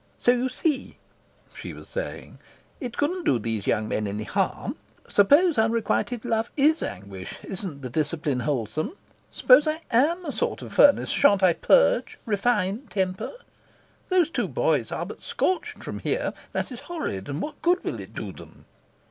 "So 0.17 0.31
you 0.31 0.49
see," 0.49 0.97
she 1.53 1.73
was 1.73 1.87
saying, 1.87 2.39
"it 2.79 2.97
couldn't 2.97 3.23
do 3.23 3.37
those 3.37 3.67
young 3.67 3.87
men 3.87 4.07
any 4.07 4.23
harm. 4.23 4.77
Suppose 5.07 5.59
unrequited 5.59 6.25
love 6.25 6.49
IS 6.57 6.81
anguish: 6.81 7.35
isn't 7.43 7.83
the 7.83 7.89
discipline 7.91 8.39
wholesome? 8.39 8.97
Suppose 9.29 9.67
I 9.67 9.79
AM 9.91 10.25
a 10.25 10.31
sort 10.31 10.63
of 10.63 10.73
furnace: 10.73 11.11
shan't 11.11 11.43
I 11.43 11.53
purge, 11.53 12.17
refine, 12.25 12.87
temper? 12.87 13.31
Those 14.09 14.31
two 14.31 14.47
boys 14.47 14.91
are 14.91 15.05
but 15.05 15.21
scorched 15.21 15.83
from 15.83 15.99
here. 15.99 16.33
That 16.51 16.71
is 16.71 16.79
horrid; 16.89 17.29
and 17.29 17.39
what 17.39 17.61
good 17.61 17.83
will 17.83 17.99
it 17.99 18.15
do 18.15 18.31
them?" 18.31 18.65